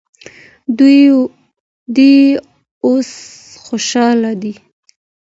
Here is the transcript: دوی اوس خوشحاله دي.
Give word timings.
دوی 1.95 2.19
اوس 2.85 3.09
خوشحاله 3.63 4.31
دي. 4.41 4.53